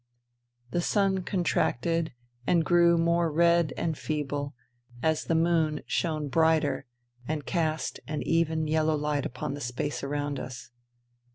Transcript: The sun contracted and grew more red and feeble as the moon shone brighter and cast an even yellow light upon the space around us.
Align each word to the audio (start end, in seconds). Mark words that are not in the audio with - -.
The 0.71 0.81
sun 0.81 1.21
contracted 1.21 2.11
and 2.47 2.65
grew 2.65 2.97
more 2.97 3.31
red 3.31 3.71
and 3.77 3.95
feeble 3.95 4.55
as 5.03 5.25
the 5.25 5.35
moon 5.35 5.81
shone 5.85 6.27
brighter 6.27 6.87
and 7.27 7.45
cast 7.45 7.99
an 8.07 8.23
even 8.23 8.65
yellow 8.67 8.95
light 8.95 9.27
upon 9.27 9.53
the 9.53 9.61
space 9.61 10.01
around 10.03 10.39
us. 10.39 10.71